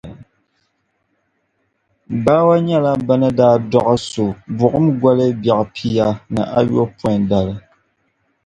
Bawa 2.23 2.55
nyɛla 2.65 2.91
bɛ 3.05 3.13
ni 3.21 3.29
daa 3.37 3.55
dɔɣi 3.71 3.95
so 4.09 4.25
buɣim 4.57 4.87
goli 5.01 5.27
biɛɣu 5.41 5.63
pia 5.75 6.05
ni 6.33 6.41
ayopɔidali. 6.59 7.55